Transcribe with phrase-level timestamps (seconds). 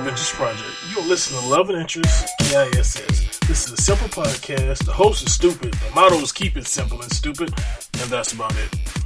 [0.00, 0.70] Interest Project.
[0.90, 3.38] You're listening to Love and Interest, KISS.
[3.40, 4.86] This is a simple podcast.
[4.86, 5.74] The host is stupid.
[5.74, 7.52] The motto is keep it simple and stupid,
[8.00, 9.02] and that's about it.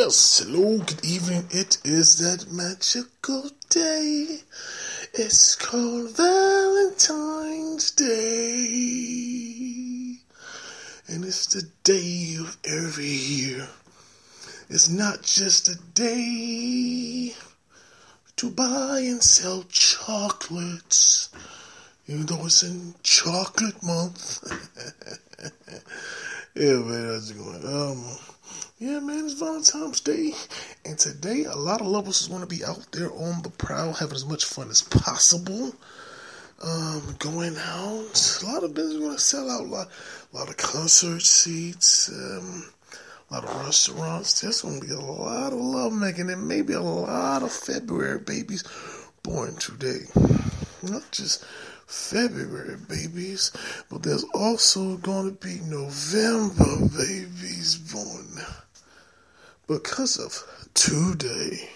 [0.00, 1.48] Yes, hello, good evening.
[1.50, 4.42] It is that magical day.
[5.12, 8.06] It's called Valentine's Day.
[11.08, 13.66] And it's the day of every year.
[14.68, 17.34] It's not just a day
[18.36, 21.28] to buy and sell chocolates.
[22.06, 24.44] Even though it's in chocolate month.
[26.54, 27.64] yeah, man, how's it going?
[27.64, 28.04] Um,
[28.78, 30.32] yeah, man, it's Valentine's Day,
[30.84, 33.92] and today a lot of lovers is going to be out there on the prowl,
[33.92, 35.74] having as much fun as possible.
[36.60, 38.40] Um, going out.
[38.42, 39.60] A lot of business going to sell out.
[39.60, 39.88] A lot,
[40.32, 42.08] a lot of concert seats.
[42.08, 42.64] Um,
[43.30, 44.40] a lot of restaurants.
[44.40, 48.18] There's going to be a lot of love making, and maybe a lot of February
[48.18, 48.64] babies
[49.22, 50.00] born today.
[50.82, 51.44] Not just
[51.88, 53.50] February babies,
[53.90, 58.44] but there's also going to be November babies born
[59.66, 60.44] because of
[60.74, 61.68] today.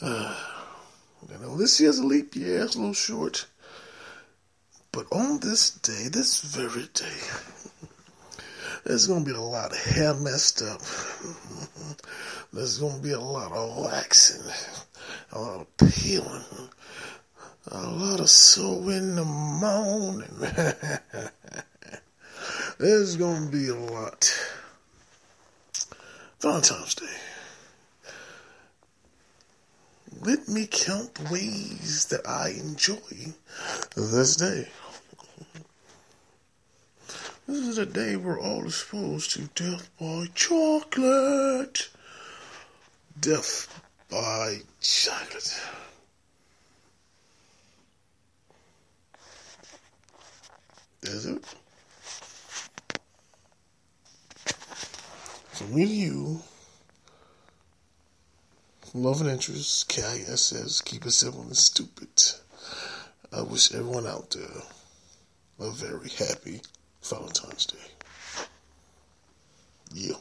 [0.00, 0.34] Uh,
[1.42, 3.46] know, this year's a leap year, it's a little short.
[4.92, 7.88] But on this day, this very day,
[8.84, 10.80] there's going to be a lot of hair messed up.
[12.52, 14.42] There's going to be a lot of waxing,
[15.32, 16.44] a lot of peeling,
[17.70, 20.38] a lot of sewing in the moaning.
[22.78, 24.30] There's going to be a lot.
[26.40, 27.06] Valentine's Day.
[30.20, 33.32] Let me count ways that I enjoy
[33.96, 34.68] this day.
[37.46, 41.88] This is a day we're all exposed to death by chocolate.
[43.20, 45.60] Death by chocolate.
[51.12, 51.44] Is it?
[55.50, 56.40] For me you,
[58.94, 62.08] love and interest, KIS says, keep it simple and stupid.
[63.30, 64.62] I wish everyone out there
[65.60, 66.62] a very happy
[67.02, 67.76] Valentine's Day.
[69.92, 70.14] Yeah.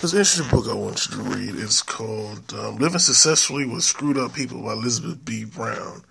[0.00, 1.56] This interesting book I want you to read.
[1.56, 5.44] is called um, Living Successfully with Screwed Up People by Elizabeth B.
[5.44, 6.04] Brown.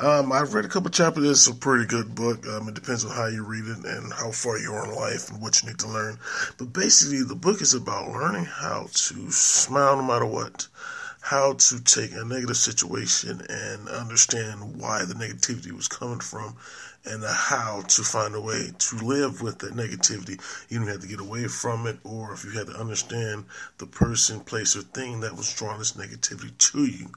[0.00, 1.28] Um, I've read a couple chapters.
[1.28, 2.46] It's a pretty good book.
[2.46, 5.28] Um, it depends on how you read it and how far you are in life
[5.28, 6.18] and what you need to learn.
[6.56, 10.68] But basically, the book is about learning how to smile no matter what,
[11.20, 16.56] how to take a negative situation and understand why the negativity was coming from,
[17.04, 20.40] and how to find a way to live with that negativity.
[20.70, 23.44] You don't have to get away from it, or if you had to understand
[23.76, 27.08] the person, place, or thing that was drawing this negativity to you.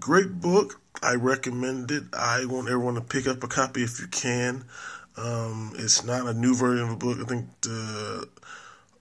[0.00, 0.80] Great book.
[1.02, 2.04] I recommend it.
[2.12, 4.64] I want everyone to pick up a copy if you can.
[5.16, 7.18] Um, it's not a new version of a book.
[7.20, 8.28] I think the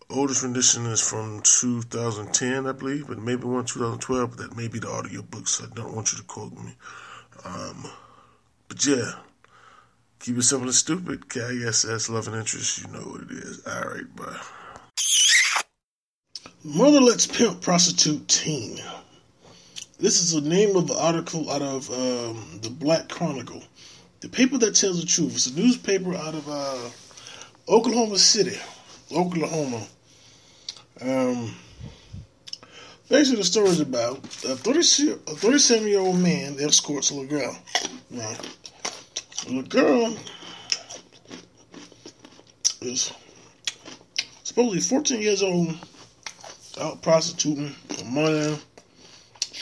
[0.09, 4.31] oldest rendition is from 2010, I believe, but maybe one 2012.
[4.31, 6.73] But that may be the audio book, so I don't want you to quote me.
[7.45, 7.85] Um,
[8.67, 9.11] but yeah,
[10.19, 11.29] keep it simple and stupid.
[11.29, 12.81] KISS, love and interest.
[12.81, 13.65] You know what it is.
[13.67, 14.39] All right, bye.
[16.63, 18.79] Mother Let's Pimp Prostitute Teen.
[19.99, 23.63] This is the name of the article out of um, the Black Chronicle,
[24.19, 25.33] the paper that tells the truth.
[25.33, 26.89] It's a newspaper out of uh,
[27.67, 28.59] Oklahoma City,
[29.11, 29.87] Oklahoma.
[31.01, 31.55] Um,
[33.09, 37.57] basically, the story is about a 37 year old man escorts a little girl.
[38.11, 38.35] Now,
[39.47, 40.15] the girl
[42.81, 43.11] is
[44.43, 45.75] supposedly 14 years old,
[46.79, 48.59] out prostituting for money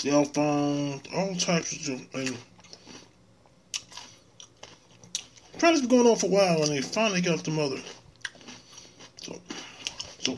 [0.06, 2.38] cell phones, all types of and
[5.58, 7.80] probably been going on for a while and they finally got the mother.
[9.24, 9.42] So
[10.20, 10.38] so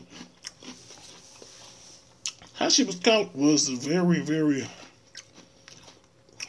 [2.54, 4.66] how she was caught was a very, very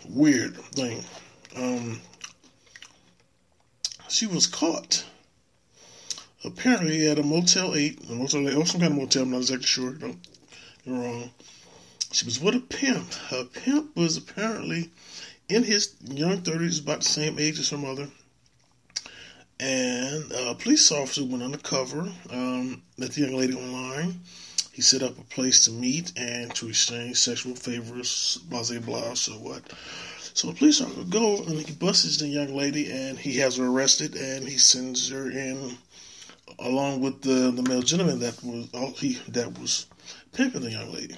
[0.07, 1.03] weird thing.
[1.57, 1.99] Um
[4.07, 5.03] she was caught
[6.45, 9.41] apparently at a Motel 8, a Motel 8, or some kind of motel, I'm not
[9.41, 11.31] exactly sure, don't get wrong.
[12.11, 13.13] She was with a pimp.
[13.13, 14.89] Her pimp was apparently
[15.47, 18.09] in his young 30s, about the same age as her mother.
[19.59, 24.21] and a police officer went undercover, um, met the young lady online.
[24.71, 29.13] He set up a place to meet and to exchange sexual favors, blah, blah, blah,
[29.13, 29.61] so what.
[30.33, 33.65] So the police officer goes and he busts the young lady and he has her
[33.67, 35.77] arrested and he sends her in
[36.59, 39.85] along with the, the male gentleman that was oh, he that was
[40.33, 41.15] pimping the young lady.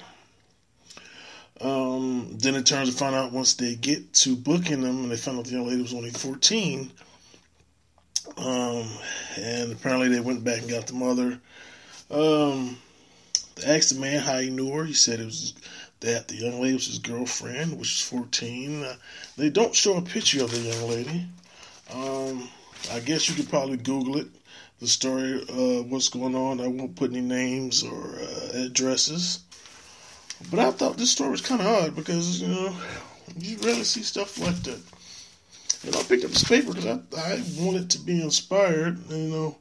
[1.61, 5.17] Um, then it turns to find out once they get to booking them and they
[5.17, 6.91] found out the young lady was only 14.
[8.37, 8.87] Um,
[9.37, 11.39] and apparently they went back and got the mother.
[12.09, 12.77] Um,
[13.55, 14.85] they asked the man how he knew her.
[14.85, 15.53] He said it was
[15.99, 18.83] that the young lady was his girlfriend, which is 14.
[18.83, 18.95] Uh,
[19.37, 21.25] they don't show a picture of the young lady.
[21.93, 22.49] Um,
[22.91, 24.27] I guess you could probably Google it,
[24.79, 26.59] the story, uh, what's going on.
[26.59, 29.41] I won't put any names or uh, addresses.
[30.49, 32.75] But I thought this story was kind of odd because, you know,
[33.37, 34.81] you rarely see stuff like that.
[35.85, 38.99] And I picked up this paper because I, I wanted to be inspired.
[39.09, 39.57] You know,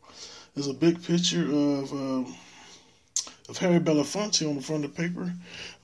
[0.55, 2.35] there's a big picture of um,
[3.49, 5.33] of Harry Belafonte on the front of the paper.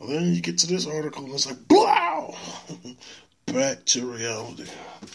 [0.01, 2.35] And then you get to this article and it's like, wow!
[3.47, 4.67] Back to reality.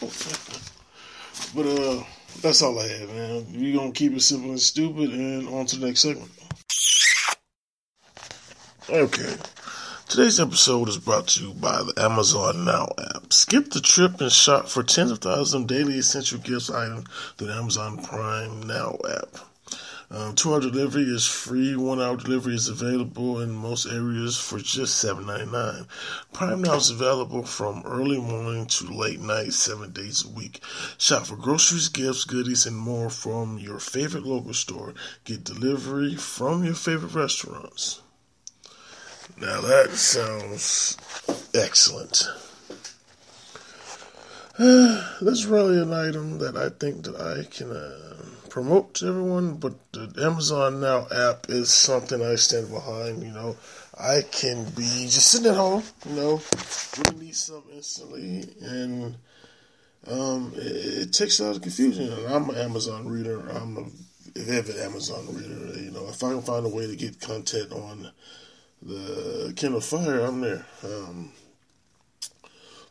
[1.54, 2.02] but uh,
[2.40, 3.46] that's all I have, man.
[3.52, 6.30] We're going to keep it simple and stupid and on to the next segment.
[8.88, 9.36] Okay.
[10.12, 13.32] Today's episode is brought to you by the Amazon Now app.
[13.32, 17.46] Skip the trip and shop for tens of thousands of daily essential gifts items through
[17.46, 19.38] the Amazon Prime Now app.
[20.10, 21.76] Um, two hour delivery is free.
[21.76, 25.86] One hour delivery is available in most areas for just seven ninety nine.
[26.34, 30.60] Prime Now is available from early morning to late night, seven days a week.
[30.98, 34.92] Shop for groceries, gifts, goodies, and more from your favorite local store.
[35.24, 38.01] Get delivery from your favorite restaurants.
[39.40, 40.96] Now that sounds
[41.54, 42.24] excellent.
[44.58, 47.70] Uh, that's really an item that I think that I can.
[47.70, 48.12] Uh,
[48.52, 53.22] promote to everyone, but the Amazon Now app is something I stand behind.
[53.22, 53.56] You know,
[53.98, 56.42] I can be just sitting at home, you know,
[56.98, 59.16] really need something instantly, and
[60.06, 62.12] um, it, it, takes out the confusion.
[62.12, 63.40] And I'm an Amazon reader.
[63.48, 63.84] I'm a
[64.38, 65.80] avid Amazon reader.
[65.80, 68.10] You know, if I can find a way to get content on
[68.82, 70.66] the Kindle Fire, I'm there.
[70.84, 71.32] Um,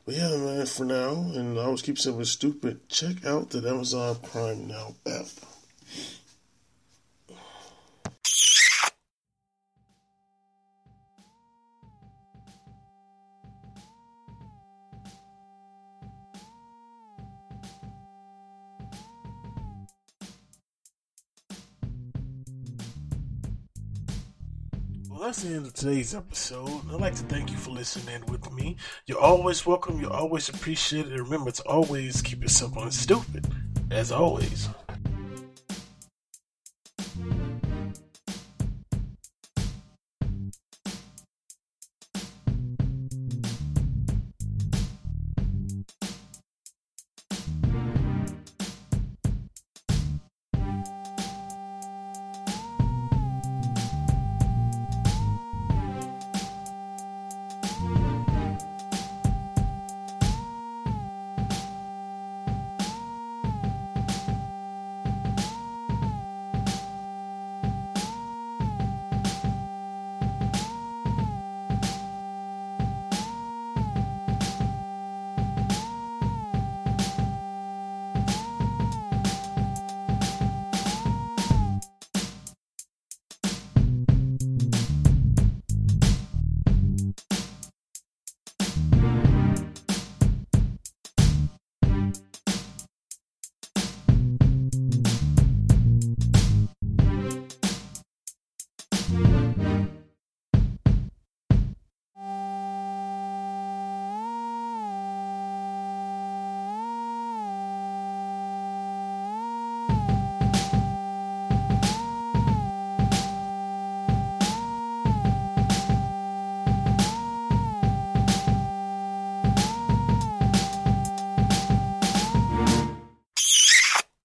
[0.06, 4.16] but yeah, man, for now, and I always keep something stupid, check out the Amazon
[4.24, 5.28] Prime Now app.
[25.22, 26.82] Well, that's the end of today's episode.
[26.92, 28.76] I'd like to thank you for listening with me.
[29.06, 30.02] You're always welcome.
[30.02, 31.12] You're always appreciated.
[31.12, 33.46] And remember to always keep it simple and stupid.
[33.92, 34.68] As always.